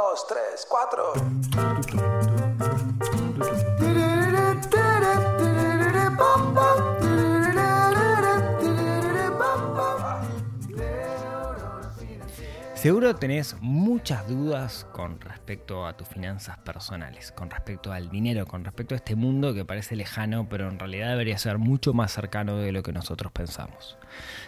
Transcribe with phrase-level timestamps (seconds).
[0.00, 1.12] dos, tres, cuatro.
[12.74, 18.64] Seguro tenés muchas dudas con respecto a tus finanzas personales, con respecto al dinero, con
[18.64, 22.56] respecto a este mundo que parece lejano, pero en realidad debería ser mucho más cercano
[22.56, 23.98] de lo que nosotros pensamos.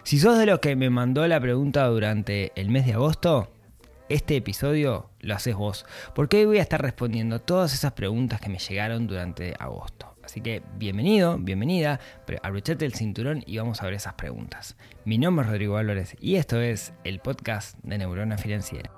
[0.03, 3.51] Si sos de los que me mandó la pregunta durante el mes de agosto,
[4.13, 8.51] este episodio lo haces vos, porque hoy voy a estar respondiendo todas esas preguntas que
[8.51, 10.15] me llegaron durante agosto.
[10.23, 14.77] Así que bienvenido, bienvenida, pero abrochate el cinturón y vamos a ver esas preguntas.
[15.05, 18.93] Mi nombre es Rodrigo Álvarez y esto es el podcast de Neurona Financiera.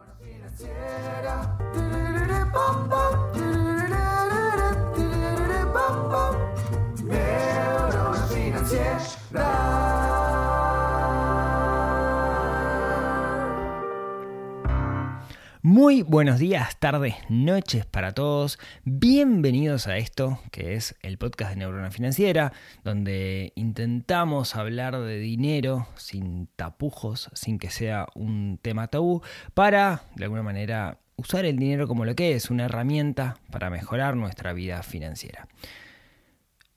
[15.67, 18.59] Muy buenos días, tardes, noches para todos.
[18.85, 25.89] Bienvenidos a esto que es el podcast de Neurona Financiera, donde intentamos hablar de dinero
[25.97, 29.23] sin tapujos, sin que sea un tema tabú,
[29.55, 34.17] para de alguna manera usar el dinero como lo que es, una herramienta para mejorar
[34.17, 35.49] nuestra vida financiera.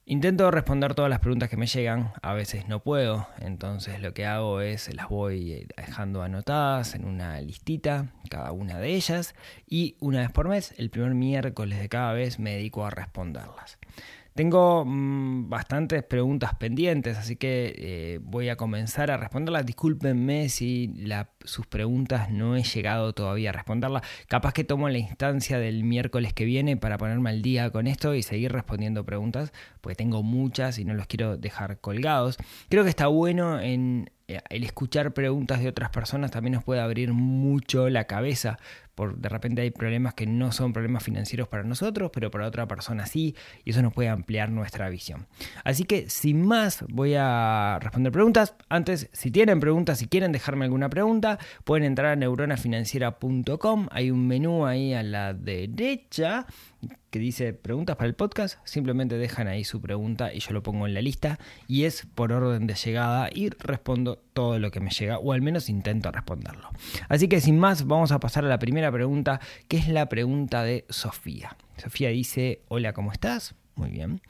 [0.09, 4.25] Intento responder todas las preguntas que me llegan, a veces no puedo, entonces lo que
[4.25, 9.35] hago es las voy dejando anotadas en una listita, cada una de ellas,
[9.67, 13.79] y una vez por mes, el primer miércoles de cada vez, me dedico a responderlas.
[14.37, 19.65] Tengo mm, bastantes preguntas pendientes, así que eh, voy a comenzar a responderlas.
[19.65, 20.93] Discúlpenme si
[21.43, 24.03] sus preguntas no he llegado todavía a responderlas.
[24.27, 28.13] Capaz que tomo la instancia del miércoles que viene para ponerme al día con esto
[28.13, 32.37] y seguir respondiendo preguntas, porque tengo muchas y no los quiero dejar colgados.
[32.69, 36.81] Creo que está bueno en eh, el escuchar preguntas de otras personas también nos puede
[36.81, 38.59] abrir mucho la cabeza.
[38.97, 42.67] Por, de repente hay problemas que no son problemas financieros para nosotros, pero para otra
[42.67, 45.27] persona sí, y eso nos puede ampliar nuestra visión.
[45.63, 48.55] Así que sin más voy a responder preguntas.
[48.69, 53.87] Antes, si tienen preguntas, si quieren dejarme alguna pregunta, pueden entrar a neuronafinanciera.com.
[53.91, 56.47] Hay un menú ahí a la derecha
[57.09, 60.87] que dice preguntas para el podcast, simplemente dejan ahí su pregunta y yo lo pongo
[60.87, 64.91] en la lista y es por orden de llegada y respondo todo lo que me
[64.91, 66.69] llega o al menos intento responderlo.
[67.09, 70.63] Así que sin más vamos a pasar a la primera pregunta que es la pregunta
[70.63, 71.57] de Sofía.
[71.77, 73.55] Sofía dice, hola, ¿cómo estás?
[73.77, 74.21] Muy bien.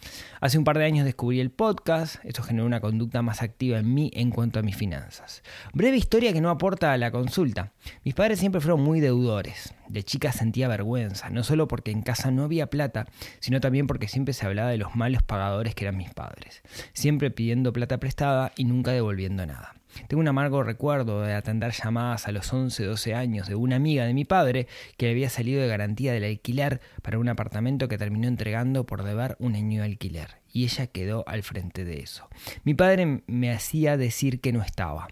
[0.42, 3.94] Hace un par de años descubrí el podcast, esto generó una conducta más activa en
[3.94, 5.42] mí en cuanto a mis finanzas.
[5.74, 7.72] Breve historia que no aporta a la consulta.
[8.04, 9.74] Mis padres siempre fueron muy deudores.
[9.88, 13.08] De chica sentía vergüenza, no solo porque en casa no había plata,
[13.40, 17.32] sino también porque siempre se hablaba de los malos pagadores que eran mis padres, siempre
[17.32, 19.77] pidiendo plata prestada y nunca devolviendo nada.
[20.08, 24.06] Tengo un amargo recuerdo de atender llamadas a los 11, 12 años de una amiga
[24.06, 28.28] de mi padre que había salido de garantía del alquiler para un apartamento que terminó
[28.28, 32.28] entregando por deber un año de alquiler, y ella quedó al frente de eso.
[32.64, 35.08] Mi padre me hacía decir que no estaba.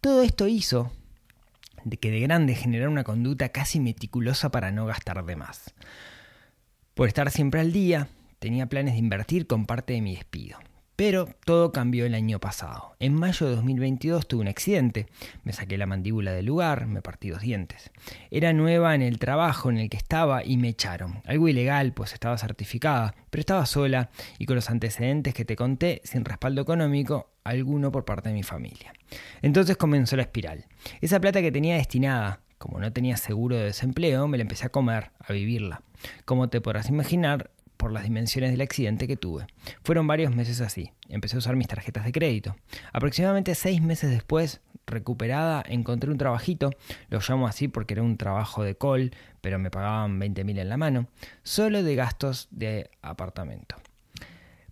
[0.00, 0.92] Todo esto hizo
[1.84, 5.74] de que de grande generara una conducta casi meticulosa para no gastar de más.
[6.94, 8.08] Por estar siempre al día,
[8.38, 10.58] tenía planes de invertir con parte de mi despido.
[10.96, 12.96] Pero todo cambió el año pasado.
[13.00, 15.06] En mayo de 2022 tuve un accidente.
[15.44, 17.90] Me saqué la mandíbula del lugar, me partí dos dientes.
[18.30, 21.20] Era nueva en el trabajo en el que estaba y me echaron.
[21.26, 24.08] Algo ilegal, pues estaba certificada, pero estaba sola
[24.38, 28.42] y con los antecedentes que te conté, sin respaldo económico alguno por parte de mi
[28.42, 28.94] familia.
[29.42, 30.64] Entonces comenzó la espiral.
[31.02, 34.70] Esa plata que tenía destinada como no tenía seguro de desempleo, me la empecé a
[34.70, 35.82] comer, a vivirla.
[36.24, 39.46] Como te podrás imaginar, por las dimensiones del accidente que tuve.
[39.82, 40.92] Fueron varios meses así.
[41.08, 42.56] Empecé a usar mis tarjetas de crédito.
[42.92, 46.70] Aproximadamente seis meses después, recuperada, encontré un trabajito,
[47.08, 50.68] lo llamo así porque era un trabajo de call, pero me pagaban 20 mil en
[50.68, 51.08] la mano,
[51.42, 53.76] solo de gastos de apartamento.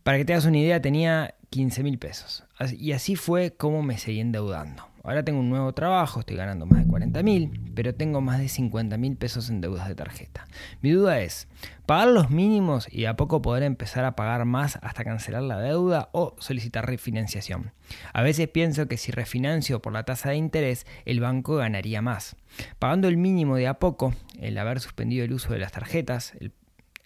[0.03, 2.44] Para que te hagas una idea, tenía 15 mil pesos.
[2.78, 4.94] Y así fue como me seguí endeudando.
[5.04, 8.48] Ahora tengo un nuevo trabajo, estoy ganando más de 40 mil, pero tengo más de
[8.48, 10.47] 50 mil pesos en deudas de tarjeta.
[10.81, 11.46] Mi duda es,
[11.84, 16.08] ¿pagar los mínimos y a poco poder empezar a pagar más hasta cancelar la deuda
[16.12, 17.73] o solicitar refinanciación?
[18.14, 22.34] A veces pienso que si refinancio por la tasa de interés, el banco ganaría más.
[22.79, 26.50] Pagando el mínimo de a poco, el haber suspendido el uso de las tarjetas, el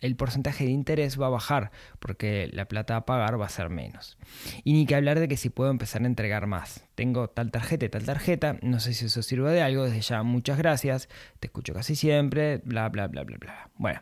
[0.01, 3.69] el porcentaje de interés va a bajar porque la plata a pagar va a ser
[3.69, 4.19] menos.
[4.65, 6.85] Y ni que hablar de que si puedo empezar a entregar más.
[6.95, 10.23] Tengo tal tarjeta y tal tarjeta, no sé si eso sirve de algo, desde ya
[10.23, 11.09] muchas gracias,
[11.41, 13.71] te escucho casi siempre, bla, bla, bla, bla, bla.
[13.77, 14.01] Bueno.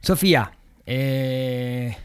[0.00, 0.52] Sofía,
[0.86, 1.96] eh,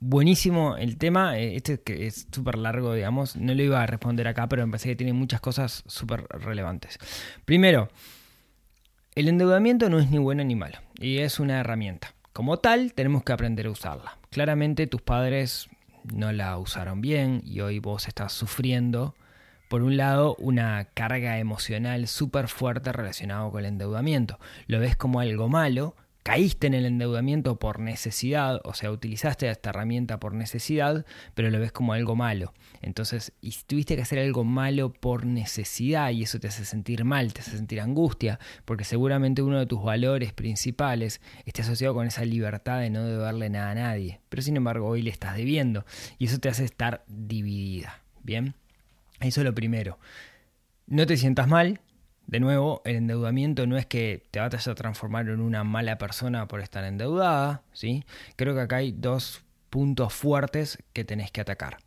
[0.00, 4.26] buenísimo el tema, eh, este que es súper largo, digamos, no lo iba a responder
[4.28, 6.98] acá, pero me parece que tiene muchas cosas súper relevantes.
[7.44, 7.90] Primero,
[9.14, 12.14] El endeudamiento no es ni bueno ni malo y es una herramienta.
[12.32, 14.18] Como tal, tenemos que aprender a usarla.
[14.30, 15.68] Claramente tus padres
[16.12, 19.14] no la usaron bien y hoy vos estás sufriendo,
[19.68, 24.40] por un lado, una carga emocional súper fuerte relacionada con el endeudamiento.
[24.66, 25.94] Lo ves como algo malo,
[26.24, 31.04] caíste en el endeudamiento por necesidad, o sea, utilizaste esta herramienta por necesidad,
[31.34, 32.54] pero lo ves como algo malo.
[32.80, 37.34] Entonces, y tuviste que hacer algo malo por necesidad y eso te hace sentir mal,
[37.34, 42.24] te hace sentir angustia, porque seguramente uno de tus valores principales esté asociado con esa
[42.24, 45.84] libertad de no deberle nada a nadie, pero sin embargo hoy le estás debiendo
[46.18, 48.02] y eso te hace estar dividida.
[48.22, 48.54] Bien,
[49.20, 49.98] eso es lo primero.
[50.86, 51.80] No te sientas mal,
[52.26, 56.48] de nuevo, el endeudamiento no es que te vayas a transformar en una mala persona
[56.48, 58.04] por estar endeudada, ¿sí?
[58.36, 61.78] Creo que acá hay dos puntos fuertes que tenés que atacar.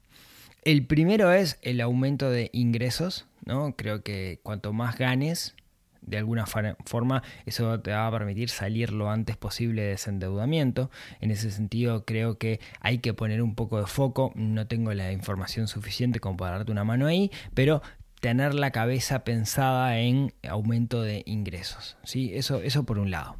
[0.64, 3.76] El primero es el aumento de ingresos, ¿no?
[3.76, 5.56] Creo que cuanto más ganes,
[6.02, 10.90] de alguna forma, eso te va a permitir salir lo antes posible de ese endeudamiento.
[11.20, 14.32] En ese sentido, creo que hay que poner un poco de foco.
[14.36, 17.82] No tengo la información suficiente como para darte una mano ahí, pero
[18.20, 21.98] tener la cabeza pensada en aumento de ingresos.
[22.04, 22.32] ¿sí?
[22.34, 23.36] Eso, eso por un lado.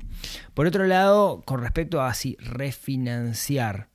[0.54, 3.90] Por otro lado, con respecto a si refinanciar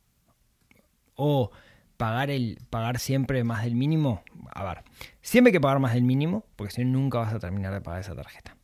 [1.15, 1.51] o
[1.97, 4.83] pagar, el, pagar siempre más del mínimo, a ver,
[5.21, 7.81] siempre hay que pagar más del mínimo, porque si no nunca vas a terminar de
[7.81, 8.57] pagar esa tarjeta.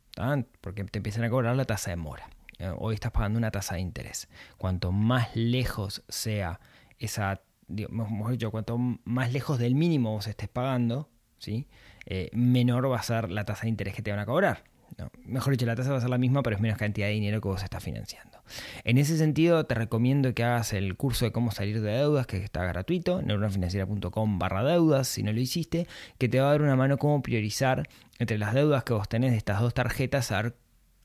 [0.59, 2.29] Porque te empiezan a cobrar la tasa de mora.
[2.57, 4.27] Eh, hoy estás pagando una tasa de interés.
[4.57, 6.59] Cuanto más lejos sea
[6.97, 11.67] esa, mejor dicho, cuanto más lejos del mínimo vos estés pagando, ¿sí?
[12.05, 14.63] Eh, menor va a ser la tasa de interés que te van a cobrar.
[15.25, 17.41] mejor dicho, la tasa va a ser la misma, pero es menos cantidad de dinero
[17.41, 18.39] que vos estás financiando.
[18.83, 22.37] En ese sentido, te recomiendo que hagas el curso de cómo salir de deudas, que
[22.37, 25.87] está gratuito, neuronafinanciera.com barra deudas, si no lo hiciste,
[26.17, 27.87] que te va a dar una mano cómo priorizar
[28.17, 30.55] entre las deudas que vos tenés de estas dos tarjetas, a ver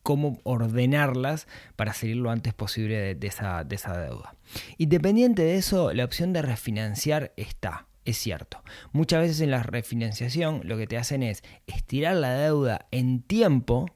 [0.05, 4.35] cómo ordenarlas para salir lo antes posible de, esa, de esa deuda.
[4.77, 7.87] Independiente de eso, la opción de refinanciar está.
[8.05, 8.63] Es cierto,
[8.93, 13.87] muchas veces en la refinanciación lo que te hacen es estirar la deuda en tiempo,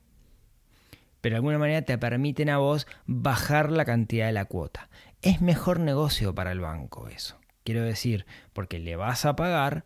[1.21, 4.89] pero de alguna manera te permiten a vos bajar la cantidad de la cuota.
[5.21, 7.39] Es mejor negocio para el banco eso.
[7.65, 8.25] Quiero decir,
[8.55, 9.85] porque le vas a pagar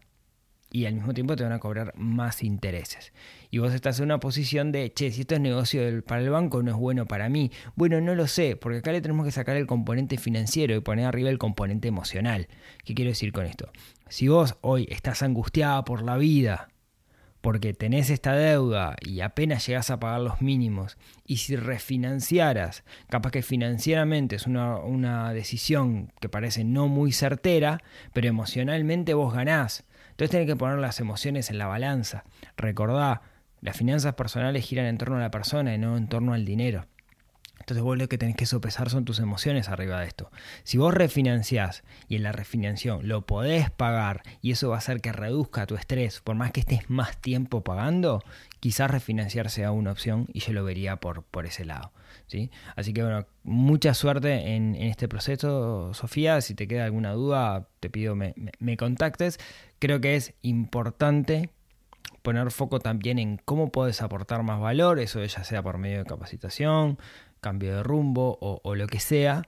[0.72, 3.12] y al mismo tiempo te van a cobrar más intereses.
[3.50, 6.62] Y vos estás en una posición de, che, si esto es negocio para el banco,
[6.62, 7.52] no es bueno para mí.
[7.76, 11.04] Bueno, no lo sé, porque acá le tenemos que sacar el componente financiero y poner
[11.04, 12.48] arriba el componente emocional.
[12.84, 13.70] ¿Qué quiero decir con esto?
[14.08, 16.68] Si vos hoy estás angustiada por la vida,
[17.42, 20.96] porque tenés esta deuda y apenas llegas a pagar los mínimos,
[21.26, 27.82] y si refinanciaras, capaz que financieramente es una, una decisión que parece no muy certera,
[28.14, 29.84] pero emocionalmente vos ganás
[30.22, 32.22] entonces tenés que poner las emociones en la balanza.
[32.56, 33.22] Recordá,
[33.60, 36.86] las finanzas personales giran en torno a la persona y no en torno al dinero.
[37.62, 40.32] Entonces vos lo que tenés que sopesar son tus emociones arriba de esto.
[40.64, 45.00] Si vos refinanciás y en la refinanciación lo podés pagar y eso va a hacer
[45.00, 48.20] que reduzca tu estrés, por más que estés más tiempo pagando,
[48.58, 51.92] quizás refinanciar sea una opción y yo lo vería por, por ese lado.
[52.26, 52.50] ¿sí?
[52.74, 56.40] Así que bueno, mucha suerte en, este proceso, Sofía.
[56.40, 59.38] Si te queda alguna duda, te pido me, me contactes.
[59.78, 61.50] Creo que es importante
[62.22, 66.04] poner foco también en cómo puedes aportar más valor, eso ya sea por medio de
[66.04, 66.98] capacitación,
[67.42, 69.42] cambio de rumbo o, lo que sea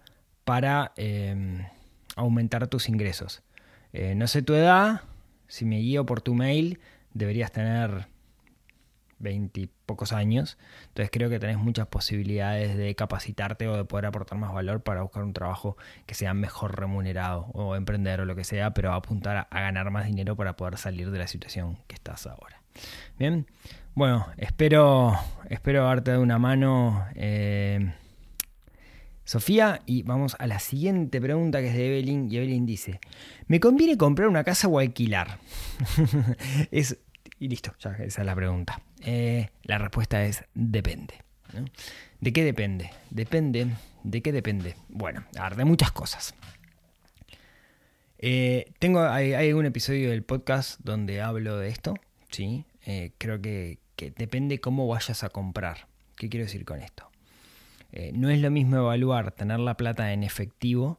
[0.45, 1.65] para em,
[2.17, 3.43] aumentar tus ingresos.
[3.95, 5.03] Eh, no sé tu edad,
[5.49, 6.81] si me guío por tu mail,
[7.15, 8.09] deberías tener
[9.21, 14.39] 20 pocos años, entonces creo que tenés muchas posibilidades de capacitarte o de poder aportar
[14.39, 18.45] más valor para buscar un trabajo que sea mejor remunerado o emprender o lo que
[18.45, 22.27] sea, pero apuntar a ganar más dinero para poder salir de la situación que estás
[22.27, 22.64] ahora.
[23.19, 23.47] Bien,
[23.95, 27.93] bueno, espero, espero darte de una mano, eh,
[29.25, 33.01] Sofía, y vamos a la siguiente pregunta que es de Evelyn, y Evelyn dice,
[33.47, 35.39] ¿me conviene comprar una casa o alquilar?
[36.71, 36.99] es,
[37.39, 38.83] y listo, ya esa es la pregunta.
[39.01, 41.15] Eh, la respuesta es depende.
[42.21, 42.91] ¿De qué depende?
[43.11, 43.69] Depende,
[44.03, 44.77] ¿de qué depende?
[44.89, 46.35] Bueno, a ver, de muchas cosas.
[48.19, 51.95] Eh, tengo, hay, hay, un episodio del podcast donde hablo de esto,
[52.35, 52.65] ¿sí?
[52.85, 53.79] Eh, creo que,
[54.17, 55.87] depende cómo vayas a comprar.
[56.17, 57.09] ¿Qué quiero decir con esto?
[57.93, 60.99] Eh, no es lo mismo evaluar tener la plata en efectivo.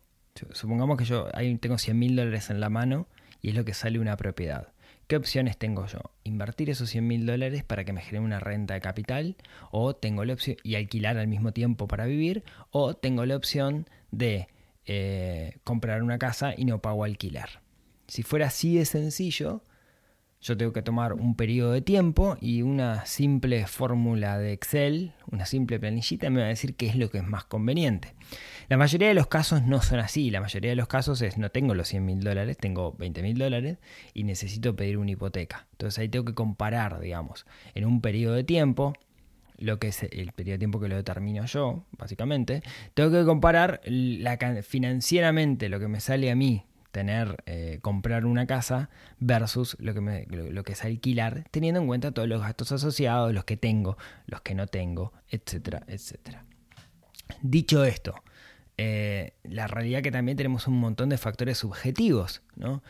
[0.52, 3.08] Supongamos que yo tengo 100 mil dólares en la mano
[3.42, 4.70] y es lo que sale una propiedad.
[5.08, 6.00] ¿Qué opciones tengo yo?
[6.24, 9.36] Invertir esos 100 mil dólares para que me genere una renta de capital
[9.72, 13.88] o tengo la opción y alquilar al mismo tiempo para vivir o tengo la opción
[14.12, 14.48] de
[14.86, 17.62] eh, comprar una casa y no pago alquilar.
[18.08, 19.64] Si fuera así de sencillo,
[20.46, 25.48] yo tengo que tomar un periodo de tiempo y una simple fórmula de Excel, una
[25.48, 28.14] simple planillita me va a decir qué es lo que es más conveniente.
[28.70, 31.50] La mayoría de los casos no son así, la mayoría de los casos es no
[31.50, 33.80] tengo los 100 mil dólares, tengo 20 mil dólares
[34.14, 35.66] y necesito pedir una hipoteca.
[35.72, 38.94] Entonces ahí tengo que comparar, digamos, en un periodo de tiempo,
[39.58, 42.62] lo que es el periodo de tiempo que lo determino yo, básicamente,
[42.94, 48.48] tengo que comparar la, financieramente lo que me sale a mí tener, eh, comprar una
[48.48, 53.34] casa versus lo que, lo, que es alquilar, teniendo en cuenta todos los gastos asociados,
[53.34, 53.98] los que tengo,
[54.28, 56.46] los que no tengo, etcétera, etcétera.
[57.42, 58.16] Dicho esto,
[58.78, 62.82] eh, la realidad que también tenemos un montón de factores subjetivos, ¿no?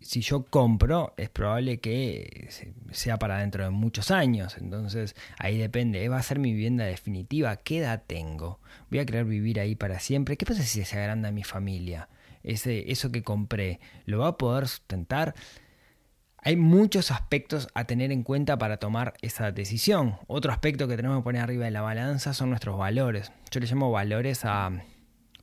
[0.00, 2.48] Si yo compro, es probable que
[2.92, 4.58] sea para dentro de muchos años.
[4.58, 6.08] Entonces, ahí depende.
[6.08, 7.56] ¿Va a ser mi vivienda definitiva?
[7.56, 8.60] ¿Qué edad tengo?
[8.90, 10.36] ¿Voy a querer vivir ahí para siempre?
[10.36, 12.08] ¿Qué pasa si se agranda mi familia?
[12.42, 15.34] Ese, eso que compré, ¿lo va a poder sustentar?
[16.42, 20.16] Hay muchos aspectos a tener en cuenta para tomar esa decisión.
[20.26, 23.30] Otro aspecto que tenemos que poner arriba de la balanza son nuestros valores.
[23.50, 24.70] Yo le llamo valores a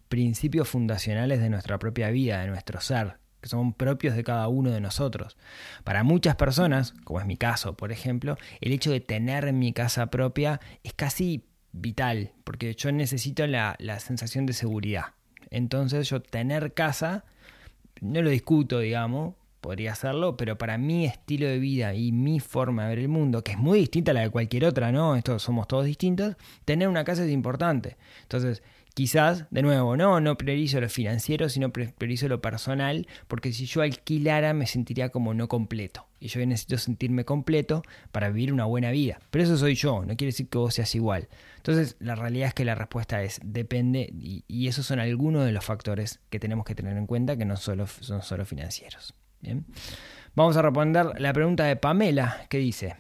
[0.10, 4.72] principios fundacionales de nuestra propia vida, de nuestro ser, que son propios de cada uno
[4.72, 5.38] de nosotros.
[5.84, 10.08] Para muchas personas, como es mi caso, por ejemplo, el hecho de tener mi casa
[10.08, 15.16] propia es casi vital, porque yo necesito la, la sensación de seguridad.
[15.50, 17.25] Entonces yo tener casa,
[18.01, 22.84] no lo discuto, digamos, podría hacerlo, pero para mi estilo de vida y mi forma
[22.84, 25.16] de ver el mundo, que es muy distinta a la de cualquier otra, ¿no?
[25.16, 27.98] Estos somos todos distintos, tener una casa es importante.
[28.22, 28.62] Entonces,
[28.98, 33.84] Quizás, de nuevo, no, no priorizo lo financiero, sino priorizo lo personal, porque si yo
[33.84, 36.08] alquilara me sentiría como no completo.
[36.20, 39.20] Y yo necesito sentirme completo para vivir una buena vida.
[39.30, 41.27] Pero eso soy yo, no quiere decir que vos seas igual.
[41.58, 45.63] Entonces, la realidad es que la respuesta es depende, y, esos son algunos de los
[45.63, 49.13] factores que tenemos que tener en cuenta, que no solo, son solo financieros.
[49.42, 49.63] Bien.
[50.34, 52.96] Vamos a responder la pregunta de Pamela, que dice,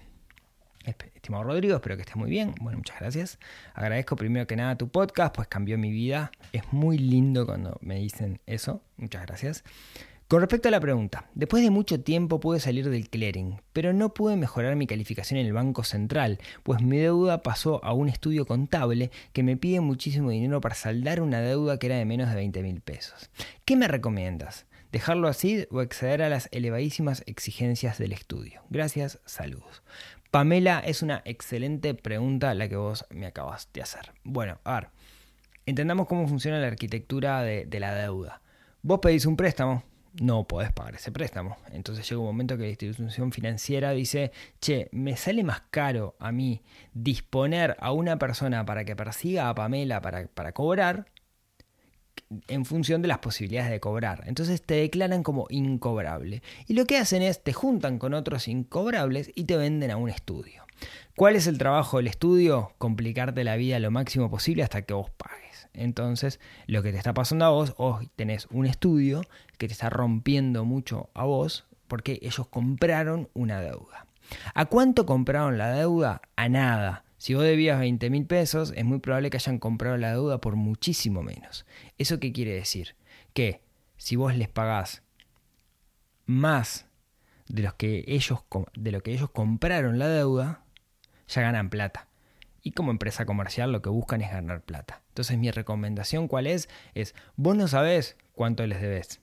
[0.87, 2.55] Estimado Rodrigo, espero que estés muy bien.
[2.61, 3.39] Bueno, muchas gracias.
[3.73, 6.31] Agradezco primero que nada tu podcast, pues cambió mi vida.
[6.53, 8.81] Es muy lindo cuando me dicen eso.
[8.95, 9.63] Muchas gracias.
[10.29, 14.13] Con respecto a la pregunta, después de mucho tiempo pude salir del clearing, pero no
[14.13, 18.45] pude mejorar mi calificación en el Banco Central, pues mi deuda pasó a un estudio
[18.45, 22.35] contable que me pide muchísimo dinero para saldar una deuda que era de menos de
[22.35, 23.29] 20 mil pesos.
[23.63, 24.65] ¿Qué me recomiendas?
[24.91, 28.63] ¿Dejarlo así o acceder a las elevadísimas exigencias del estudio?
[28.69, 29.81] Gracias, saludos.
[30.31, 34.11] Pamela, es una excelente pregunta la que vos me acabas de hacer.
[34.23, 34.89] Bueno, a ver,
[35.65, 38.41] entendamos cómo funciona la arquitectura de, la deuda.
[38.81, 39.83] Vos pedís un préstamo,
[40.19, 41.57] no podés pagar ese préstamo.
[41.71, 46.31] Entonces llega un momento que la institución financiera dice, che, me sale más caro a
[46.31, 46.61] mí
[46.93, 51.05] disponer a una persona para que persiga a Pamela para, para cobrar
[52.47, 54.23] en función de las posibilidades de cobrar.
[54.27, 56.41] Entonces te declaran como incobrable.
[56.67, 60.09] Y lo que hacen es te juntan con otros incobrables y te venden a un
[60.09, 60.63] estudio.
[61.15, 62.73] ¿Cuál es el trabajo del estudio?
[62.77, 65.67] Complicarte la vida lo máximo posible hasta que vos pagues.
[65.73, 69.21] Entonces, lo que te está pasando a vos, hoy tenés un estudio
[69.57, 74.05] que te está rompiendo mucho a vos porque ellos compraron una deuda.
[74.53, 76.21] ¿A cuánto compraron la deuda?
[76.35, 77.03] A nada.
[77.27, 80.55] Si vos debías 20 mil pesos, es muy probable que hayan comprado la deuda por
[80.55, 81.65] muchísimo menos.
[81.97, 82.95] ¿Eso qué quiere decir?
[83.33, 83.59] Que
[83.97, 85.03] si vos les pagás
[86.25, 86.85] más
[87.49, 88.39] de, que ellos,
[88.75, 90.63] de lo que ellos compraron la deuda,
[91.27, 92.07] ya ganan plata.
[92.61, 95.01] Y como empresa comercial lo que buscan es ganar plata.
[95.09, 96.69] Entonces mi recomendación cuál es?
[96.93, 99.19] Es, vos no sabés cuánto les debes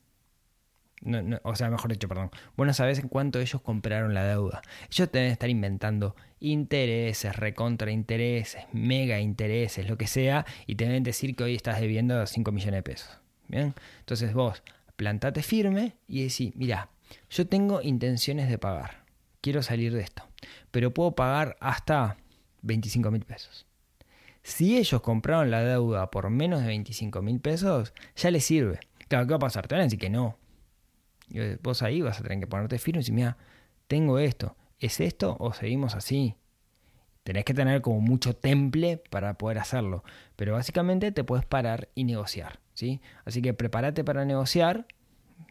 [1.42, 2.30] o sea, mejor dicho, perdón.
[2.56, 4.62] Vos no sabés en cuánto ellos compraron la deuda.
[4.90, 11.02] Ellos deben estar inventando intereses, recontra intereses, mega intereses, lo que sea, y te deben
[11.02, 13.20] decir que hoy estás debiendo 5 millones de pesos.
[13.48, 13.74] ¿Bien?
[14.00, 14.62] Entonces vos
[14.96, 16.88] plantate firme y decís, mira,
[17.30, 19.04] yo tengo intenciones de pagar.
[19.40, 20.22] Quiero salir de esto.
[20.70, 22.16] Pero puedo pagar hasta
[22.62, 23.66] 25 mil pesos.
[24.42, 28.80] Si ellos compraron la deuda por menos de 25 mil pesos, ya les sirve.
[29.08, 29.66] Claro, ¿qué va a pasar?
[29.66, 30.38] Te van a decir que no,
[31.62, 33.36] vos ahí vas a tener que ponerte firme y decir, mira,
[33.86, 36.36] tengo esto, ¿es esto o seguimos así?
[37.22, 40.04] Tenés que tener como mucho temple para poder hacerlo,
[40.36, 43.00] pero básicamente te puedes parar y negociar, ¿sí?
[43.24, 44.86] Así que prepárate para negociar,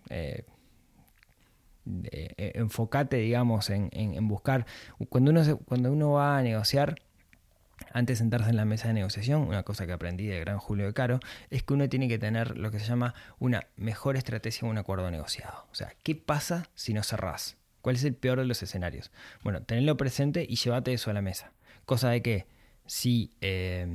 [0.10, 0.46] eh,
[2.12, 4.66] eh, enfócate, digamos, en, en, buscar,
[5.10, 6.96] cuando uno, cuando uno va a negociar,
[7.94, 10.86] antes de sentarse en la mesa de negociación, una cosa que aprendí de gran Julio
[10.86, 11.20] de Caro,
[11.50, 14.78] es que uno tiene que tener lo que se llama una mejor estrategia en un
[14.78, 15.68] acuerdo negociado.
[15.72, 17.58] O sea, ¿qué pasa si no cerrás?
[17.82, 19.12] ¿Cuál es el peor de los escenarios?
[19.44, 21.52] Bueno, tenedlo presente y llévate eso a la mesa.
[21.86, 22.48] Cosa de que
[22.86, 23.86] si eh,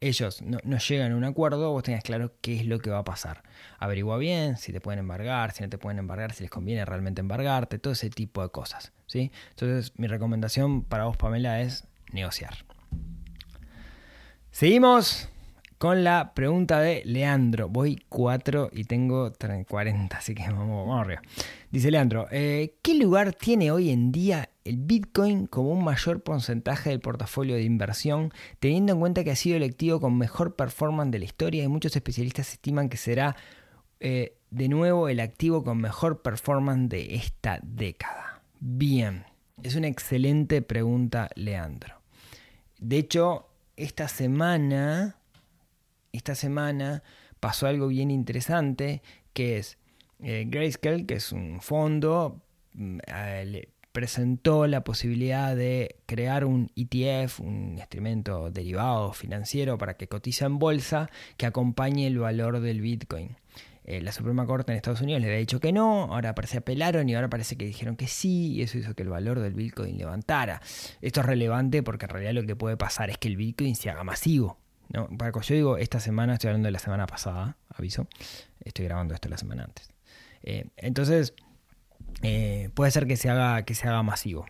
[0.00, 3.04] ellos no, llegan a un acuerdo, vos tengas claro qué es lo que va a
[3.04, 3.42] pasar.
[3.78, 7.20] Averigua bien si te pueden embargar, si no te pueden embargar, si les conviene realmente
[7.20, 8.92] embargarte, todo ese tipo de cosas.
[9.06, 9.30] ¿sí?
[9.50, 12.69] Entonces, mi recomendación para vos, Pamela, es negociar.
[14.50, 15.28] Seguimos
[15.78, 17.68] con la pregunta de Leandro.
[17.68, 19.32] Voy 4 y tengo
[19.66, 21.22] 40, así que vamos, vamos arriba.
[21.70, 26.90] Dice Leandro, eh, ¿qué lugar tiene hoy en día el Bitcoin como un mayor porcentaje
[26.90, 31.12] del portafolio de inversión, teniendo en cuenta que ha sido el activo con mejor performance
[31.12, 33.36] de la historia y muchos especialistas estiman que será
[34.00, 38.42] eh, de nuevo el activo con mejor performance de esta década.
[38.58, 39.24] Bien,
[39.62, 42.00] es una excelente pregunta, Leandro.
[42.78, 43.49] De hecho,
[43.80, 45.16] esta semana,
[46.12, 47.02] esta semana
[47.40, 49.78] pasó algo bien interesante, que es
[50.22, 52.42] eh, Grayscale, que es un fondo,
[52.74, 52.98] mm,
[53.92, 60.58] presentó la posibilidad de crear un ETF, un instrumento derivado financiero para que cotiza en
[60.58, 63.36] bolsa que acompañe el valor del Bitcoin.
[63.90, 67.08] Eh, la Suprema Corte en Estados Unidos le había dicho que no, ahora parece apelaron
[67.08, 69.98] y ahora parece que dijeron que sí, y eso hizo que el valor del Bitcoin
[69.98, 70.62] levantara.
[71.00, 73.90] Esto es relevante porque en realidad lo que puede pasar es que el Bitcoin se
[73.90, 74.60] haga masivo.
[74.90, 75.08] ¿no?
[75.18, 78.06] Para yo digo esta semana, estoy hablando de la semana pasada, aviso,
[78.60, 79.90] estoy grabando esto la semana antes.
[80.44, 81.34] Eh, entonces,
[82.22, 84.46] eh, puede ser que se haga, que se haga masivo.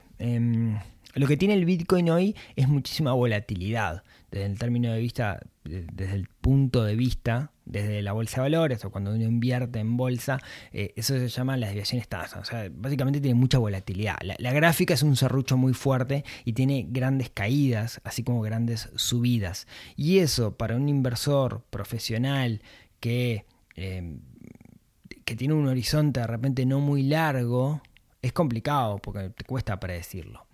[1.14, 6.14] Lo que tiene el Bitcoin hoy es muchísima volatilidad, desde el término de vista, desde
[6.14, 10.38] el punto de vista, desde la bolsa de valores o cuando uno invierte en bolsa,
[10.72, 12.38] eh, eso se llama las desviaciones tasa.
[12.40, 14.16] O sea, básicamente tiene mucha volatilidad.
[14.22, 18.88] La, la, gráfica es un serrucho muy fuerte y tiene grandes caídas, así como grandes
[18.96, 19.66] subidas.
[19.96, 22.62] Y eso para un inversor profesional
[23.00, 23.44] que
[23.76, 24.20] em,
[25.30, 27.80] que tiene un horizonte de repente no muy largo,
[28.20, 30.44] es complicado porque te cuesta predecirlo.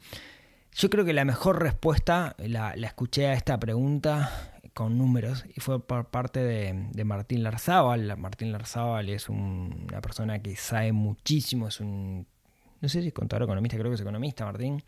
[0.76, 5.82] Yo creo que la mejor respuesta la, escuché a esta pregunta con números y fue
[5.82, 8.14] por parte de, Martín Larzábal.
[8.18, 12.26] Martín Larzábal es una persona que sabe muchísimo, es un,
[12.82, 14.84] no sé si es contador economista, creo que es economista Martín.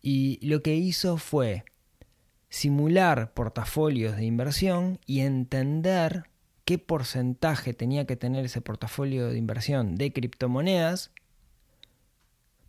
[0.00, 1.64] Y lo que hizo fue
[2.48, 6.30] simular portafolios de inversión y entender
[6.64, 11.10] qué porcentaje tenía que tener ese portafolio de inversión de criptomonedas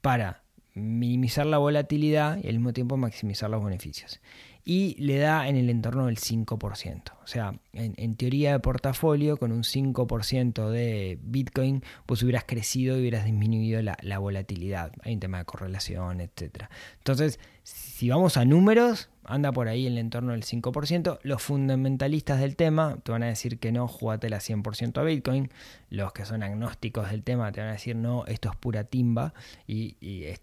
[0.02, 0.45] para
[0.76, 4.20] minimizar la volatilidad y al mismo tiempo maximizar los beneficios.
[4.64, 7.02] Y le da en el entorno del 5%.
[7.24, 13.02] O sea, en, teoría de portafolio, con un 5% de Bitcoin, pues hubieras crecido y
[13.02, 14.92] hubieras disminuido la, la volatilidad.
[15.04, 16.66] Hay un tema de correlación, etc.
[16.98, 21.20] Entonces, si vamos a números, anda por ahí en el entorno del 5%.
[21.24, 25.50] Los fundamentalistas del tema te van a decir que no, jugátela 100% a Bitcoin.
[25.90, 29.34] Los que son agnósticos del tema te van a decir no, esto es pura timba
[29.68, 29.96] y,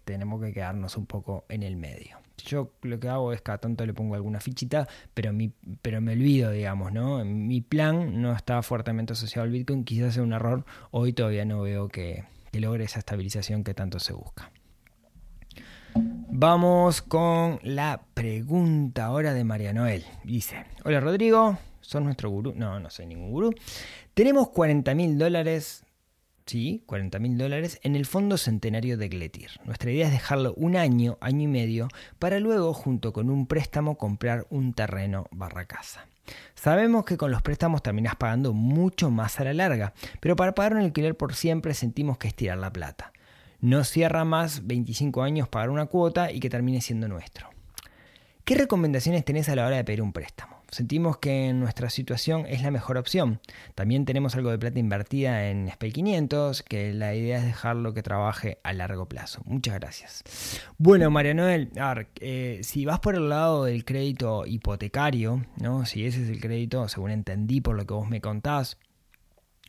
[0.05, 2.17] tenemos que quedarnos un poco en el medio.
[2.45, 5.31] Yo lo que hago es cada tanto le pongo alguna fichita, pero,
[5.81, 7.23] pero me olvido, digamos, ¿no?
[7.23, 10.65] Mi plan no está fuertemente asociado al Bitcoin, quizás sea un error.
[10.91, 14.51] Hoy todavía no veo que logre esa estabilización que tanto se busca.
[16.35, 20.03] Vamos con la pregunta ahora de María Noel.
[20.23, 22.53] Dice, hola Rodrigo, ¿son nuestro gurú?
[22.55, 23.53] No, no soy ningún gurú.
[24.15, 25.85] Tenemos 40 mil dólares,
[26.47, 29.51] sí, 40 mil dólares en el Fondo Centenario de Gletir.
[29.63, 33.99] Nuestra idea es dejarlo un año, año y medio, para luego, junto con un préstamo,
[33.99, 36.07] comprar un terreno barra casa.
[36.55, 40.73] Sabemos que con los préstamos terminás pagando mucho más a la larga, pero para pagar
[40.73, 43.13] un alquiler por siempre sentimos que es tirar la plata
[43.63, 47.49] no cierra más 25 años pagar una cuota y que termine siendo nuestro.
[48.43, 50.61] ¿Qué recomendaciones tenés a la hora de pedir un préstamo?
[50.69, 53.39] Sentimos que en nuestra situación es la mejor opción.
[53.73, 58.03] También tenemos algo de plata invertida en SPEL 500, que la idea es dejarlo que
[58.03, 59.41] trabaje a largo plazo.
[59.45, 60.23] Muchas gracias.
[60.77, 61.71] Bueno, María Noel,
[62.19, 65.85] eh, si vas por el lado del crédito hipotecario, ¿no?
[65.85, 68.77] si ese es el crédito, según entendí por lo que vos me contás,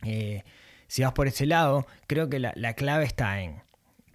[0.03, 0.43] eh,
[0.87, 3.64] si vas por ese lado, creo que la clave está en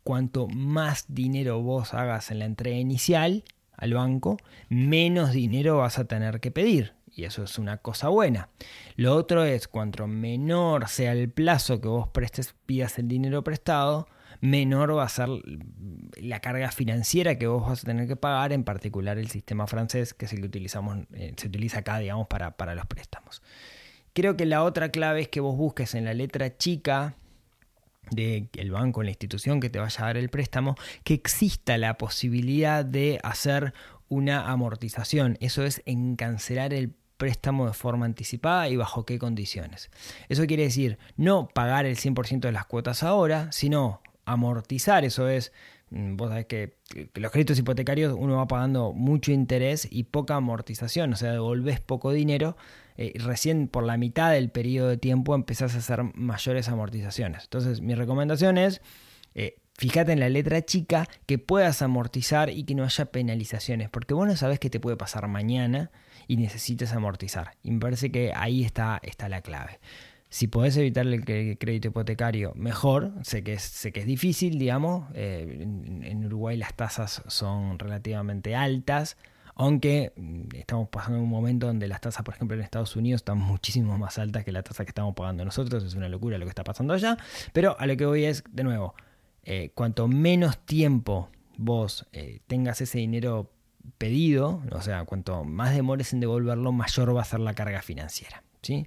[0.03, 3.45] cuanto más dinero vos hagas en la entrega inicial
[3.77, 4.37] al banco,
[4.69, 6.95] menos dinero vas a tener que pedir.
[7.13, 8.51] Y eso es una cosa buena.
[8.97, 14.07] Lo otro es, cuanto menor sea el plazo que vos prestes, pidas el dinero prestado,
[14.41, 15.29] menor va a ser
[16.21, 20.15] la carga financiera que vos vas a tener que pagar, en particular el sistema francés,
[20.15, 23.43] que utilizamos, eh, se utiliza acá, digamos, para, para los préstamos.
[24.13, 27.17] Creo que la otra clave es que vos busques en la letra chica
[28.11, 31.97] de el banco, la institución que te vaya a dar el préstamo, que exista la
[31.99, 33.73] posibilidad de hacer
[34.09, 35.39] una amortización.
[35.41, 39.91] Eso es encancelar el préstamo de forma anticipada y bajo qué condiciones.
[40.29, 45.53] Eso quiere decir no pagar el 100% de las cuotas ahora, sino amortizar, eso es
[45.91, 46.79] vos sabés que
[47.15, 52.13] los créditos hipotecarios uno va pagando mucho interés y poca amortización, o sea, devolvés poco
[52.13, 52.57] dinero.
[52.97, 57.45] Eh, recién por la mitad del periodo de tiempo empezás a hacer mayores amortizaciones.
[57.45, 58.83] Entonces, mi recomendación es
[59.35, 64.15] eh, fíjate en la letra chica que puedas amortizar y que no haya penalizaciones, porque
[64.15, 65.91] vos no sabés qué te puede pasar mañana
[66.27, 67.53] y necesitas amortizar.
[67.63, 69.81] Y me parece que ahí está, está la clave.
[70.31, 73.13] Si podés evitar el crédito hipotecario, mejor.
[73.23, 75.11] Sé que es, sé que es difícil, digamos.
[75.15, 79.17] Eh, en, Uruguay las tasas son relativamente altas,
[79.57, 83.39] aunque mm, estamos pasando un momento donde las tasas, por ejemplo, en Estados Unidos están
[83.39, 85.83] muchísimo más altas que la tasa que estamos pagando nosotros.
[85.83, 87.17] Es una locura lo que está pasando allá.
[87.53, 88.95] Pero a lo que voy es, de nuevo,
[89.43, 93.51] eh, cuanto menos tiempo vos eh, tengas ese dinero
[93.99, 98.45] pedido, o sea, cuanto más demores en devolverlo, mayor va a ser la carga financiera.
[98.63, 98.87] ¿sí?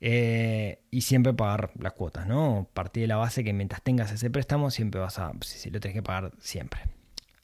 [0.00, 2.68] Eh, y siempre pagar las cuotas, ¿no?
[2.72, 5.94] Partir de la base que mientras tengas ese préstamo, siempre vas a, si, lo tenés
[5.94, 6.80] que pagar siempre.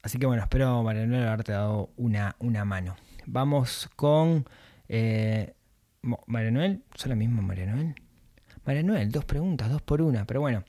[0.02, 2.96] Así que bueno, espero, Marianuel, haberte dado una, una mano.
[3.26, 4.48] Vamos con
[4.88, 5.54] eh,
[6.26, 7.94] Marianuel, ¿son la misma Marianuel?
[8.64, 10.64] Marianuel, dos preguntas, dos por una, pero bueno.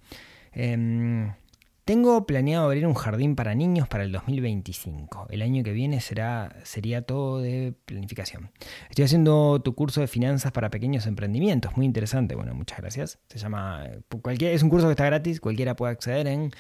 [0.54, 1.32] Eh,
[1.88, 5.28] tengo planeado abrir un jardín para niños para el 2025.
[5.30, 8.52] El año que viene será, sería todo de planificación.
[8.89, 11.78] Estoy haciendo tu curso de finanzas para pequeños emprendimientos.
[11.78, 12.36] Muy interesante.
[12.36, 13.19] Bueno, muchas gracias.
[13.30, 13.86] Se llama.
[14.21, 15.39] Cualquier, es un curso que está gratis.
[15.39, 16.52] Cualquiera puede acceder en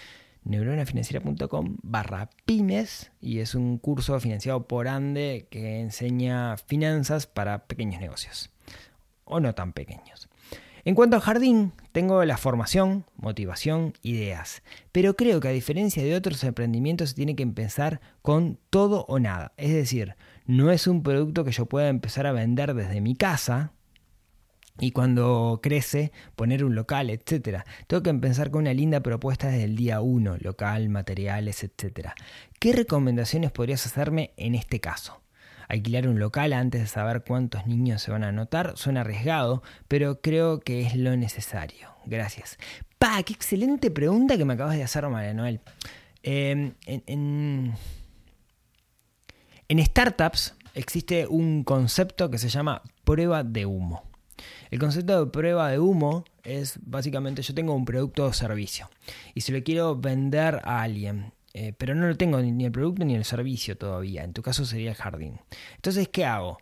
[0.45, 7.99] neuronafinanciera.com barra pymes y es un curso financiado por Ande que enseña finanzas para pequeños
[7.99, 8.49] negocios
[9.25, 10.29] o no tan pequeños.
[10.87, 16.15] En cuanto al jardín, tengo la formación, motivación, ideas, pero creo que a diferencia de
[16.15, 19.51] otros emprendimientos se tiene que empezar con todo o nada.
[19.57, 23.73] Es decir, no es un producto que yo pueda empezar a vender desde mi casa,
[24.79, 27.63] y cuando crece poner un local, etc.
[27.87, 32.11] Tengo que empezar con una linda propuesta desde el día 1, local, materiales, etc.
[32.61, 35.21] ¿Qué recomendaciones podrías hacerme en este caso?
[35.67, 40.21] Alquilar un local antes de saber cuántos niños se van a anotar suena arriesgado, pero
[40.21, 41.89] creo que es lo necesario.
[42.05, 42.57] Gracias.
[42.99, 45.61] Pa, qué excelente pregunta que me acabas de hacer, María Noel.
[46.23, 47.73] Em, en,
[49.67, 54.03] en startups existe un concepto que se llama prueba de humo.
[54.69, 58.89] El concepto de prueba de humo es básicamente yo tengo un producto o servicio
[59.33, 63.03] y si lo quiero vender a alguien eh, pero no lo tengo ni el producto
[63.03, 64.23] ni el servicio todavía.
[64.23, 65.39] En tu caso sería el jardín.
[65.73, 66.59] Entonces, ¿qué hago?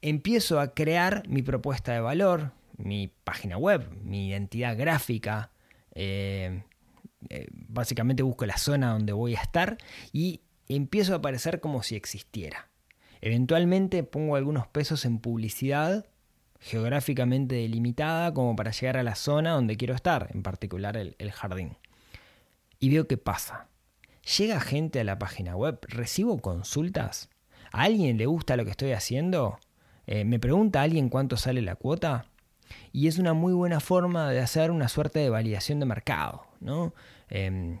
[0.00, 5.50] Empiezo a crear mi propuesta de valor, mi página web, mi identidad gráfica.
[5.94, 6.62] Eh,
[7.28, 9.76] eh, básicamente busco la zona donde voy a estar
[10.14, 12.70] y empiezo a aparecer como si existiera.
[13.20, 16.06] Eventualmente pongo algunos pesos en publicidad
[16.58, 21.32] geográficamente delimitada como para llegar a la zona donde quiero estar, en particular el, el
[21.32, 21.76] jardín.
[22.78, 23.68] Y veo qué pasa.
[24.26, 25.78] ¿Llega gente a la página web?
[25.82, 27.30] ¿Recibo consultas?
[27.70, 29.60] ¿A alguien le gusta lo que estoy haciendo?
[30.08, 32.26] Eh, ¿Me pregunta alguien cuánto sale la cuota?
[32.92, 36.42] Y es una muy buena forma de hacer una suerte de validación de mercado.
[36.58, 36.92] ¿no?
[37.28, 37.78] Em,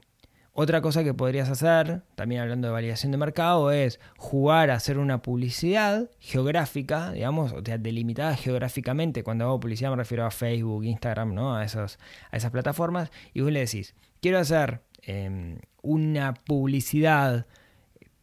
[0.52, 4.98] otra cosa que podrías hacer, también hablando de validación de mercado, es jugar a hacer
[4.98, 9.24] una publicidad geográfica, digamos, o sea, delimitada geográficamente.
[9.24, 11.56] Cuando hago publicidad me refiero a Facebook, Instagram, ¿no?
[11.56, 11.98] a, esos,
[12.30, 13.10] a esas plataformas.
[13.34, 17.46] Y vos le decís, quiero hacer Em, una publicidad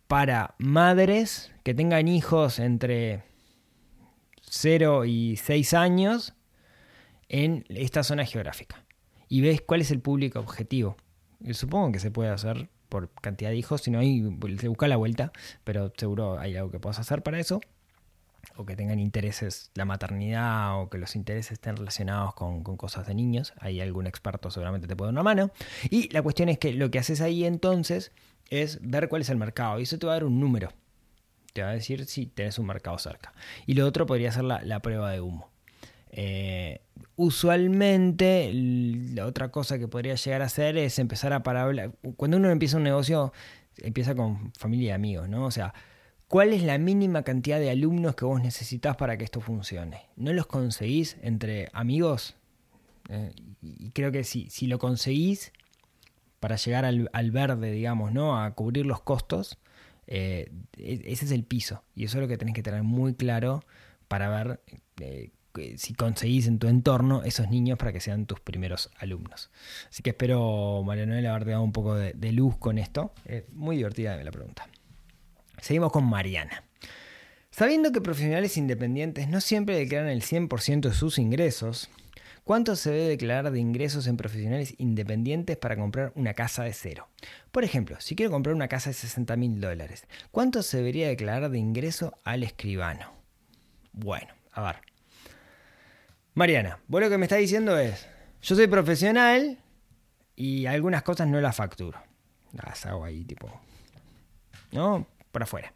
[0.07, 3.23] para madres que tengan hijos entre
[4.41, 6.33] 0 y 6 años
[7.29, 8.83] en esta zona geográfica.
[9.29, 10.97] Y ves cuál es el público objetivo.
[11.51, 14.21] supongo que se puede hacer por cantidad de hijos, si no hay,
[14.59, 15.31] se busca la vuelta,
[15.63, 17.61] pero seguro hay algo que puedas hacer para eso
[18.55, 23.15] o que tengan intereses, la maternidad o que los intereses estén relacionados con, cosas de
[23.15, 25.51] niños, hay algún experto seguramente te puede dar una mano.
[25.89, 28.11] Y la cuestión es que lo que haces ahí entonces
[28.49, 30.71] es ver cuál es el mercado y eso te va a dar un número.
[31.53, 33.33] Te va a decir si tenés un mercado cerca.
[33.65, 35.51] Y lo otro podría ser la, prueba de humo.
[36.11, 36.81] Eh,
[37.15, 41.91] usualmente la otra cosa que podría llegar a hacer es empezar a parar.
[42.17, 43.33] Cuando uno empieza un negocio,
[43.77, 45.45] empieza con familia y amigos, ¿no?
[45.45, 45.73] O sea,
[46.27, 50.07] ¿Cuál es la mínima cantidad de alumnos que vos necesitas para que esto funcione?
[50.15, 52.35] ¿No los conseguís entre amigos?
[53.09, 55.51] Eh, y creo que si, si lo conseguís
[56.39, 58.41] para llegar al, verde, digamos, ¿no?
[58.41, 59.57] A cubrir los costos,
[60.07, 61.83] eh, e, ese es el piso.
[61.95, 63.63] Y eso es lo que tenés que tener muy claro
[64.07, 64.59] para ver
[64.99, 65.31] eh,
[65.77, 69.51] si conseguís en tu entorno esos niños para que sean tus primeros alumnos.
[69.89, 73.13] Así que espero, María Noel, haberte dado un poco de, de luz con esto.
[73.25, 74.67] Es muy divertida la pregunta.
[75.61, 76.63] Seguimos con Mariana.
[77.51, 81.89] Sabiendo que profesionales independientes no siempre declaran el 100% de sus ingresos,
[82.43, 87.07] ¿Cuánto se debe declarar de ingresos en profesionales independientes para comprar una casa de cero?
[87.53, 91.49] Por ejemplo, si quiero comprar una casa de 60 mil dólares, ¿cuánto se debería declarar
[91.49, 93.13] de ingreso al escribano?
[93.93, 94.75] Bueno, a ver.
[96.33, 98.09] Mariana, vos lo que me estás diciendo es,
[98.41, 99.57] yo soy profesional
[100.35, 101.97] y algunas cosas no las facturo.
[102.51, 103.49] Las hago ahí tipo,
[104.73, 105.07] ¿no?
[105.33, 105.73] Por afuera.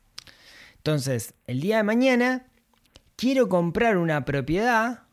[0.77, 2.47] Entonces, el día de mañana
[3.17, 5.03] quiero comprar una propiedad,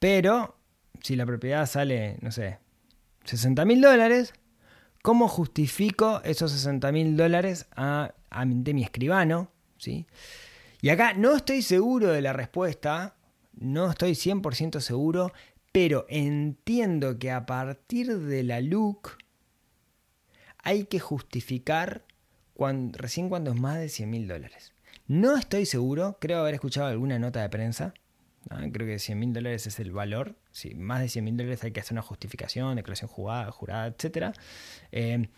[0.00, 0.56] pero
[1.02, 2.58] si la propiedad sale, no sé,
[3.24, 4.32] 60 mil dólares,
[5.02, 9.52] ¿cómo justifico esos 60 mil dólares a, de mi escribano?
[9.76, 10.06] ¿sí?
[10.80, 13.16] Y acá no estoy seguro de la respuesta,
[13.52, 15.32] no estoy 100% seguro,
[15.72, 19.18] pero entiendo que a partir de la LUC
[20.62, 22.04] hay que justificar
[22.92, 24.72] recién cuando es más de 100 mil dólares.
[25.06, 27.94] No estoy seguro, creo haber escuchado alguna nota de prensa.
[28.72, 30.36] Creo que 100 mil dólares es el valor.
[30.52, 34.34] Si más de 100 mil dólares hay que hacer una justificación, declaración jurada, jurada etc.
[34.92, 35.28] Eh,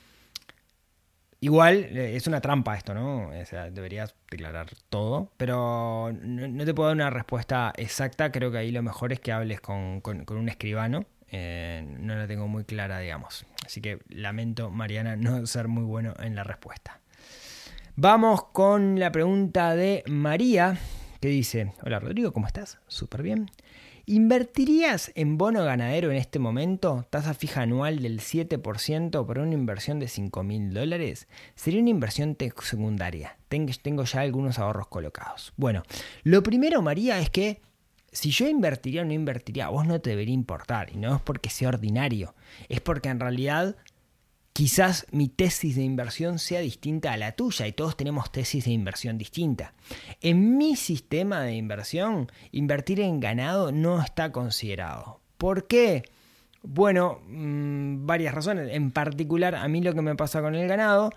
[1.41, 3.29] igual eh, es una trampa esto, ¿no?
[3.29, 8.33] O sea, deberías declarar todo, pero no, te puedo dar una respuesta exacta.
[8.33, 11.07] Creo que ahí lo mejor es que hables con, un escribano.
[11.33, 13.47] Eh, no la tengo muy clara, digamos.
[13.65, 17.01] Así que lamento, Mariana, no ser muy bueno en la respuesta.
[18.03, 20.79] Vamos con la pregunta de María,
[21.21, 22.79] que dice, hola Rodrigo, ¿cómo estás?
[22.89, 23.51] Súper bien.
[24.07, 27.05] ¿Invertirías en bono ganadero en este momento?
[27.11, 31.29] Tasa fija anual del 7% por una inversión de 5 mil dólares.
[31.55, 33.37] Sería una inversión secundaria.
[33.49, 35.53] Tengo ya algunos ahorros colocados.
[35.59, 35.83] Bueno,
[36.23, 37.61] lo primero, María, es que
[38.13, 40.91] si yo invertiría o no invertiría, a vos no te debería importar.
[40.91, 42.35] Y no es porque sea ordinario.
[42.71, 43.77] Es porque en realidad
[44.61, 48.73] quizás mi tesis de inversión sea distinta a la tuya y todos tenemos tesis de
[48.73, 49.73] inversión distinta.
[50.21, 55.23] En mi sistema de inversión, invertir en ganado no está considerado.
[55.39, 56.03] ¿Por qué?
[56.63, 58.69] Bueno, mm, varias razones.
[58.73, 61.09] En particular, a mí lo que me pasa con el ganado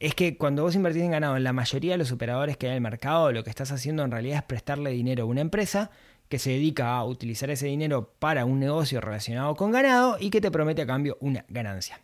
[0.00, 2.70] es que cuando vos invertís en ganado, en la mayoría de los operadores que hay
[2.70, 5.90] en el mercado, lo que estás haciendo en realidad es prestarle dinero a una empresa
[6.32, 10.40] que se dedica a utilizar ese dinero para un negocio relacionado con ganado y que
[10.40, 12.00] te promete a cambio una ganancia.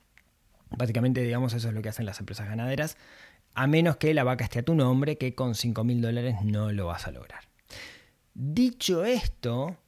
[0.68, 2.98] Básicamente, digamos, eso es lo que hacen las empresas ganaderas,
[3.54, 6.70] a menos que la vaca esté a tu nombre, que con 5 mil dólares no
[6.72, 7.44] lo vas a lograr.
[8.34, 9.78] Dicho esto,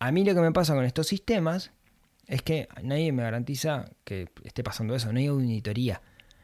[0.00, 1.70] a mí lo que me pasa con estos sistemas
[2.26, 6.02] es que nadie me garantiza que esté pasando eso, no hay auditoría,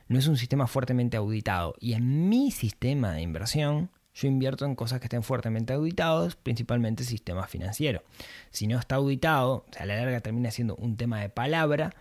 [0.09, 1.75] no es un sistema fuertemente auditado.
[1.79, 7.05] Y en mi sistema de inversión, yo invierto en cosas que estén fuertemente auditados, principalmente
[7.05, 8.03] sistema financiero.
[8.51, 11.94] Si no está auditado, a la larga termina siendo un tema de palabra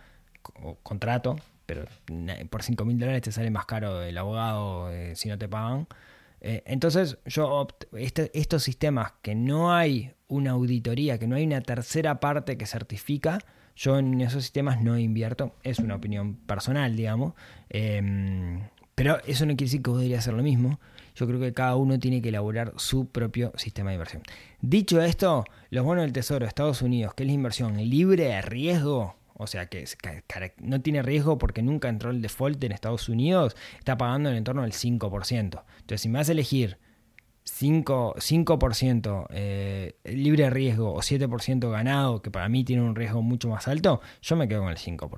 [0.62, 1.84] o contrato, pero
[2.50, 5.86] por 5 mil dólares te sale más caro el abogado eh, si no te pagan.
[6.40, 11.60] Eh, entonces, yo este, estos sistemas que no hay una auditoría, que no hay una
[11.60, 13.38] tercera parte que certifica,
[13.76, 15.54] yo en esos sistemas no invierto.
[15.62, 17.34] Es una opinión personal, digamos.
[17.68, 20.80] Em, pero eso no quiere decir que vos deberías hacer lo mismo.
[21.20, 24.22] Yo creo que cada uno tiene que elaborar su propio sistema de inversión.
[24.62, 28.40] Dicho esto, los bonos del Tesoro de Estados Unidos, que es la inversión libre de
[28.40, 29.84] riesgo, o sea que
[30.62, 34.38] no tiene riesgo porque nunca entró el default en Estados Unidos, está pagando en el
[34.38, 35.30] entorno del 5%.
[35.34, 36.78] Entonces, si me vas a elegir
[37.44, 43.20] 5%, 5% eh, libre de riesgo o 7% ganado, que para mí tiene un riesgo
[43.20, 45.10] mucho más alto, yo me quedo con el 5%.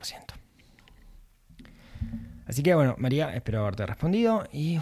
[2.44, 4.78] Así que bueno, María, espero haberte respondido y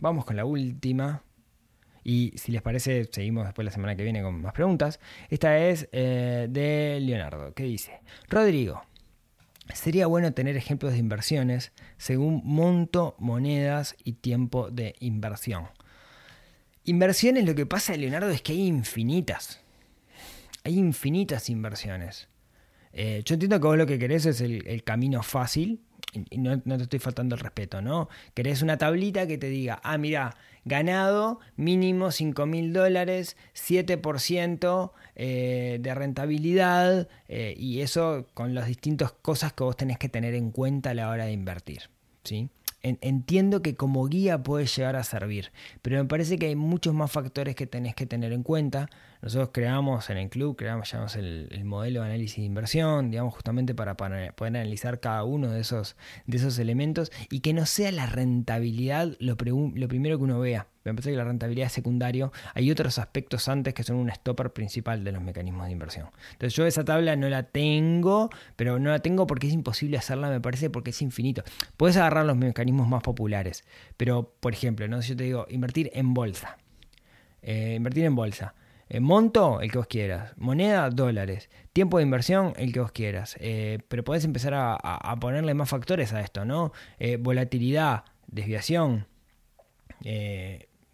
[0.00, 1.22] vamos con la última.
[2.04, 5.00] Y si les parece, seguimos después la semana que viene con más preguntas.
[5.28, 8.82] Esta es eh, de Leonardo, que dice, Rodrigo,
[9.74, 15.68] sería bueno tener ejemplos de inversiones según monto, monedas y tiempo de inversión.
[16.84, 19.60] Inversiones, lo que pasa, Leonardo, es que hay infinitas.
[20.64, 22.28] Hay infinitas inversiones.
[22.92, 26.82] Eh, yo entiendo que vos lo que querés es el camino fácil, y no, te
[26.82, 28.08] estoy faltando el respeto, ¿no?
[28.34, 35.78] Querés una tablita que te diga, ah, mira, ganado mínimo 5 mil dólares, 7% eh,
[35.80, 40.50] de rentabilidad, eh, y eso con las distintas cosas que vos tenés que tener en
[40.50, 41.90] cuenta a la hora de invertir,
[42.24, 42.48] ¿sí?
[42.82, 45.50] entiendo que como guía puede llegar a servir,
[45.82, 48.88] pero me parece que hay muchos más factores que tenés que tener en cuenta.
[49.22, 53.74] Nosotros creamos en el club, creamos el, el modelo de análisis de inversión, digamos, justamente
[53.74, 58.06] para, poder analizar cada uno de esos, de esos elementos y que no sea la
[58.06, 62.32] rentabilidad lo, lo primero que uno vea me parece que la rentabilidad es secundario.
[62.54, 66.08] Hay otros aspectos antes que son un stopper principal de los mecanismos de inversión.
[66.32, 70.30] Entonces yo esa tabla no la tengo, pero no la tengo porque es imposible hacerla,
[70.30, 71.42] me parece, porque es infinito.
[71.76, 73.64] Puedes agarrar los mecanismos más populares,
[73.96, 75.02] pero por ejemplo, ¿no?
[75.02, 76.58] si yo te digo invertir en bolsa.
[77.42, 78.54] Eh, invertir en bolsa.
[78.88, 80.32] Eh, monto, el que vos quieras.
[80.36, 81.50] Moneda, dólares.
[81.72, 83.36] Tiempo de inversión, el que vos quieras.
[83.40, 86.72] Eh, pero podés empezar a, ponerle más factores a esto, ¿no?
[87.20, 89.06] volatilidad, desviación,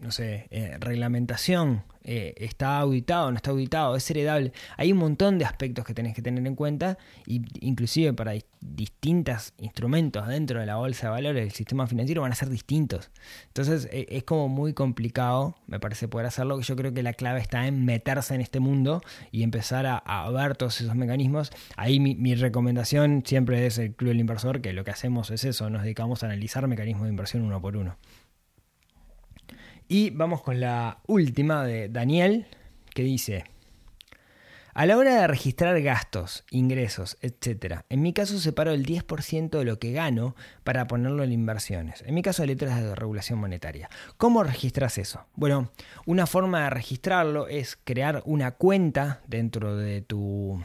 [0.05, 4.53] no sé, reglamentación, eh, está auditado, no está auditado, es heredable.
[4.77, 9.55] Hay un montón de aspectos que tenés que tener en cuenta, y inclusive para distintos
[9.57, 13.11] instrumentos dentro de la bolsa de valores del sistema financiero van a ser distintos.
[13.47, 16.61] Entonces e, es como muy complicado, me parece, poder hacerlo.
[16.61, 19.01] Yo creo que la clave está en meterse en este mundo
[19.33, 21.53] y empezar a, ver todos esos mecanismos.
[21.77, 25.45] Ahí mi, mi, recomendación siempre es el Club del Inversor, que lo que hacemos es
[25.45, 27.97] eso, nos dedicamos a analizar mecanismos de inversión uno por uno.
[29.89, 32.47] Y vamos con la última de Daniel,
[32.95, 33.45] que dice,
[34.77, 39.65] a la hora de registrar gastos, ingresos, etc., en mi caso separo el 10% de
[39.65, 42.03] lo que gano para ponerlo en inversiones.
[42.07, 43.89] En mi caso, letras de regulación monetaria.
[44.17, 45.27] ¿Cómo registras eso?
[45.37, 45.71] Bueno,
[46.07, 50.61] una forma de registrarlo es crear una cuenta dentro de tu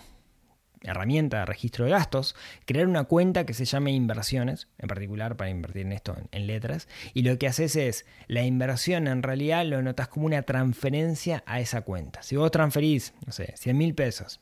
[0.84, 5.50] herramienta de registro de gastos, crear una cuenta que se llame inversiones, en particular para
[5.50, 9.82] invertir en esto en, letras, y lo que haces es, la inversión en realidad lo
[9.82, 12.24] notas como una transferencia a esa cuenta.
[12.24, 14.40] Si vos transferís, no sé, 100 mil pesos,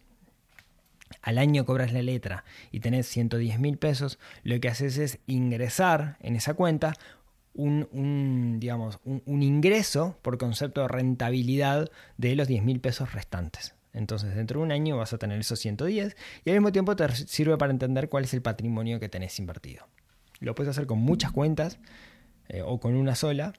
[1.22, 6.18] al año cobras la letra y tenés 110 mil pesos, lo que haces es ingresar
[6.20, 6.94] en esa cuenta
[7.58, 13.77] un, digamos, un, ingreso por concepto de rentabilidad de los 10 mil pesos restantes.
[13.98, 17.10] Entonces, dentro de un año vas a tener esos 110 y al mismo tiempo te
[17.16, 19.88] sirve para entender cuál es el patrimonio que tenés invertido.
[20.40, 21.80] Lo puedes hacer con muchas cuentas
[22.48, 23.54] eh, o con una sola.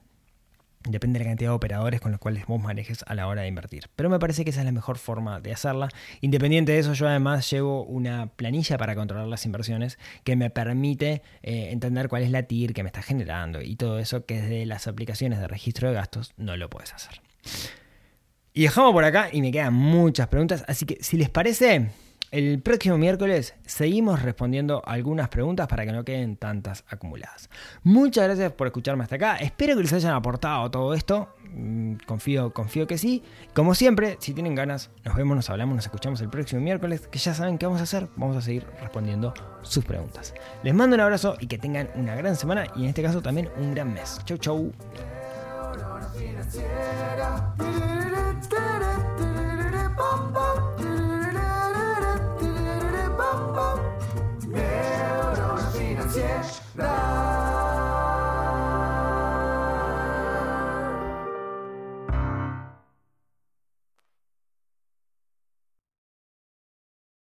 [0.87, 3.49] Depende de la cantidad de operadores con los cuales vos manejes a la hora de
[3.49, 3.89] invertir.
[3.97, 5.89] Pero me parece que esa es la mejor forma de hacerla.
[6.21, 11.21] Independiente de eso, yo además llevo una planilla para controlar las inversiones que me permite
[11.43, 14.65] eh, entender cuál es la TIR que me está generando y todo eso que desde
[14.65, 17.21] las aplicaciones de registro de gastos no lo puedes hacer.
[18.59, 21.91] Y dejamos por acá y me quedan muchas preguntas, así que si les parece,
[22.29, 27.49] el próximo miércoles seguimos respondiendo algunas preguntas para que no queden tantas acumuladas.
[27.83, 29.37] Muchas gracias por escucharme hasta acá.
[29.37, 31.33] Espero que les hayan aportado todo esto.
[31.53, 33.23] Mm, confío, confío que sí.
[33.53, 37.17] Como siempre, si tienen ganas, nos vemos, nos hablamos, nos escuchamos el próximo miércoles, que
[37.17, 38.09] ya saben qué vamos a hacer.
[38.17, 40.33] Vamos a seguir respondiendo sus preguntas.
[40.63, 43.47] Les mando un abrazo y que tengan una gran semana y en este caso también
[43.57, 44.19] un gran mes.
[44.25, 44.73] Chau, chau.
[45.75, 47.49] Neurona financiera